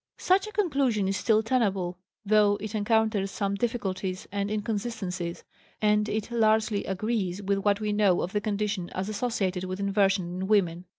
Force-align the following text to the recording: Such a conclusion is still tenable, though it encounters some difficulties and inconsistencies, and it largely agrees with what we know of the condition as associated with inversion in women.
Such 0.17 0.47
a 0.47 0.51
conclusion 0.51 1.07
is 1.07 1.15
still 1.15 1.43
tenable, 1.43 1.99
though 2.25 2.55
it 2.59 2.73
encounters 2.73 3.29
some 3.29 3.53
difficulties 3.53 4.27
and 4.31 4.49
inconsistencies, 4.49 5.43
and 5.79 6.09
it 6.09 6.31
largely 6.31 6.83
agrees 6.85 7.43
with 7.43 7.59
what 7.59 7.79
we 7.79 7.93
know 7.93 8.21
of 8.23 8.31
the 8.31 8.41
condition 8.41 8.89
as 8.95 9.09
associated 9.09 9.65
with 9.65 9.79
inversion 9.79 10.25
in 10.25 10.47
women. 10.47 10.85